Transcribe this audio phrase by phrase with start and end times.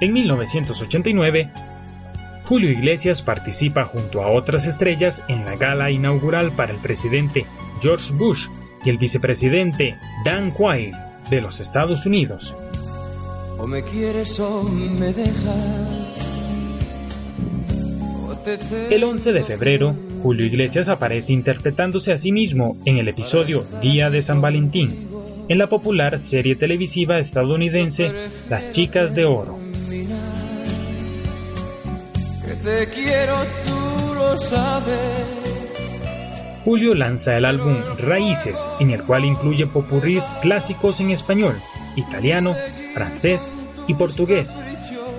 [0.00, 1.50] En 1989,
[2.44, 7.46] Julio Iglesias participa junto a otras estrellas en la gala inaugural para el presidente
[7.80, 8.48] George Bush
[8.84, 10.94] y el vicepresidente Dan Quayle
[11.30, 12.54] de los Estados Unidos.
[13.58, 16.03] O me quieres o me dejas.
[18.46, 24.10] El 11 de febrero, Julio Iglesias aparece interpretándose a sí mismo en el episodio Día
[24.10, 25.08] de San Valentín,
[25.48, 28.12] en la popular serie televisiva estadounidense
[28.50, 29.58] Las Chicas de Oro.
[32.62, 33.34] te quiero,
[33.66, 35.44] tú lo sabes.
[36.64, 41.60] Julio lanza el álbum Raíces, en el cual incluye popurrís clásicos en español,
[41.96, 42.54] italiano,
[42.94, 43.50] francés
[43.86, 44.58] y portugués.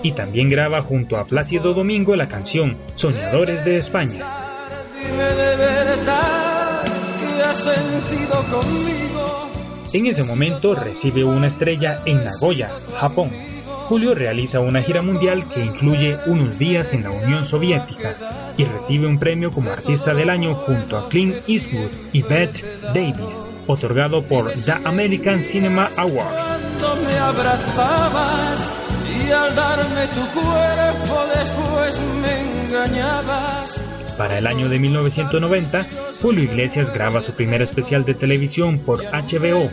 [0.05, 4.23] Y también graba junto a Plácido Domingo la canción Soñadores de España.
[9.93, 13.31] En ese momento recibe una estrella en Nagoya, Japón
[13.87, 18.15] Julio realiza una gira mundial que incluye unos días en la Unión Soviética
[18.57, 23.43] y recibe un premio como artista del año junto a Clint Eastwood y Bette Davis,
[23.67, 26.55] otorgado por The American Cinema Awards.
[34.17, 35.87] Para el año de 1990,
[36.21, 39.69] Julio Iglesias graba su primer especial de televisión por HBO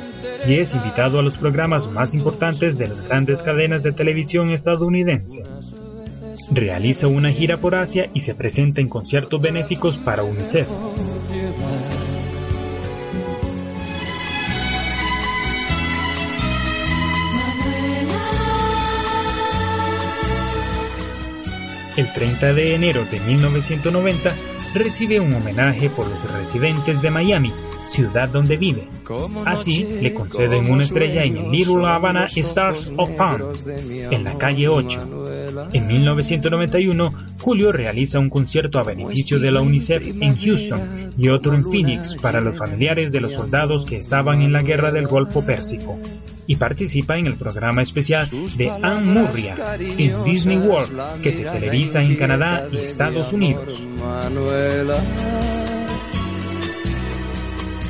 [0.46, 5.42] y es invitado a los programas más importantes de las grandes cadenas de televisión estadounidense.
[6.50, 10.68] Realiza una gira por Asia y se presenta en conciertos benéficos para UNICEF.
[21.96, 24.34] El 30 de enero de 1990
[24.74, 27.52] recibe un homenaje por los residentes de Miami
[27.88, 28.88] ciudad donde vive.
[29.44, 33.42] Así, le conceden una estrella en el Little Havana Stars of Fun,
[34.10, 35.08] en la calle 8.
[35.72, 41.54] En 1991, Julio realiza un concierto a beneficio de la UNICEF en Houston y otro
[41.54, 45.44] en Phoenix para los familiares de los soldados que estaban en la guerra del Golfo
[45.44, 45.98] Pérsico
[46.46, 52.02] y participa en el programa especial de Anne Murria en Disney World que se televisa
[52.02, 53.86] en Canadá y Estados Unidos.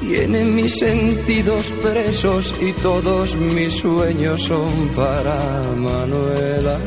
[0.03, 6.79] Tiene mis sentidos presos y todos mis sueños son para Manuela.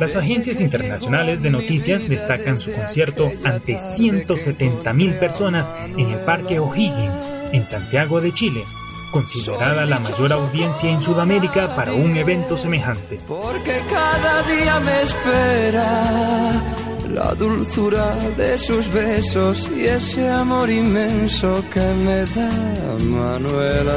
[0.00, 7.30] Las agencias internacionales de noticias destacan su concierto ante 170.000 personas en el Parque O'Higgins,
[7.52, 8.64] en Santiago de Chile,
[9.12, 13.20] considerada la mayor audiencia en Sudamérica para un evento semejante.
[13.28, 16.81] Porque cada día me espera
[17.12, 23.96] la dulzura de sus besos y ese amor inmenso que me da Manuela.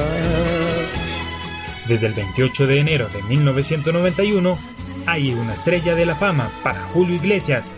[1.87, 4.57] Desde el 28 de enero de 1991
[5.05, 7.71] hay una estrella de la fama para Julio Iglesias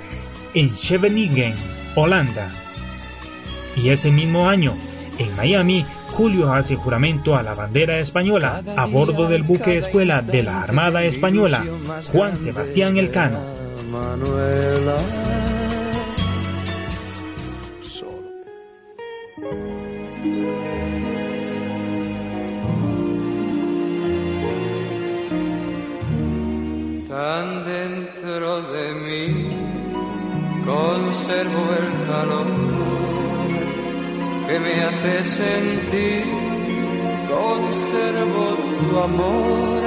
[0.53, 1.53] en Scheveningen,
[1.95, 2.47] Holanda.
[3.75, 4.73] Y ese mismo año,
[5.19, 10.41] en Miami, Julio hace juramento a la bandera española a bordo del buque escuela de
[10.41, 11.63] la Armada Española,
[12.11, 13.66] Juan Sebastián Elcano.
[13.89, 14.97] Manuela.
[27.07, 29.49] Tan dentro de mí
[30.65, 32.47] conservo el calor
[34.47, 36.25] que me hace sentir,
[37.27, 38.57] conservo
[38.89, 39.81] tu amor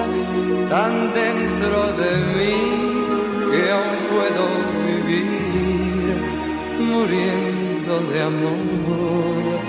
[0.70, 3.09] tan dentro de mí
[3.50, 4.44] que aún puedo
[4.86, 6.16] vivir
[6.78, 9.60] muriendo de amor,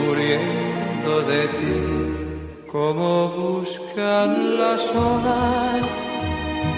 [0.00, 5.86] muriendo de ti, como buscan las olas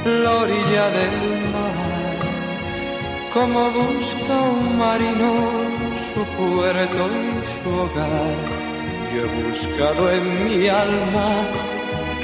[0.05, 1.19] la orilla del
[1.53, 2.19] mar,
[3.33, 5.33] como busca un marino
[6.12, 8.37] su puerto y su hogar.
[9.12, 11.29] Yo he buscado en mi alma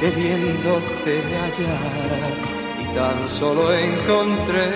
[0.00, 4.70] queriéndote hallar tan solo encontré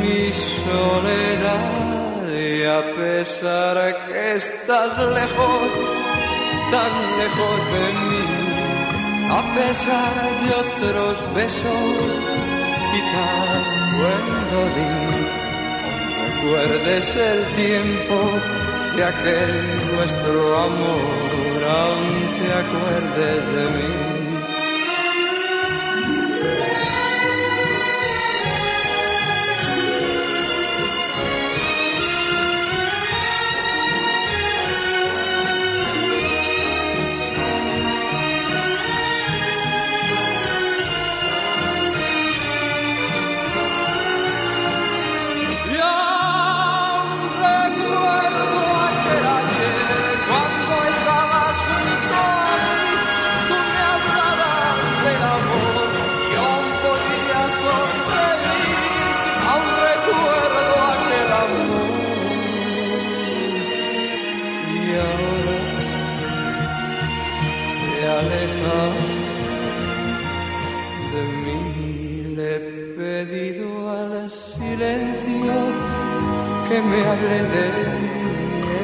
[0.00, 5.70] mi soledad y a pesar que estás lejos,
[6.70, 8.24] tan lejos de mí,
[9.30, 11.94] a pesar de otros besos,
[12.90, 13.64] quizás
[13.98, 14.56] cuando
[16.44, 18.16] recuerdes el tiempo
[18.96, 19.52] de aquel
[19.94, 24.13] nuestro amor, aún te acuerdes de mí.
[26.44, 26.73] Amen.
[76.68, 77.66] Que me hable de
[77.98, 78.12] ti.
[78.74, 78.82] He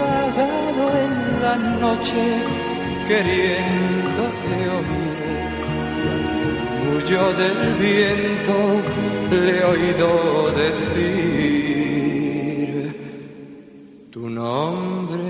[0.00, 1.12] vagado en
[1.44, 2.24] la noche
[3.08, 5.18] queriéndote oír.
[6.86, 8.56] Huyo del viento,
[9.30, 10.08] le he oído
[10.62, 11.00] decir
[14.10, 15.29] tu nombre,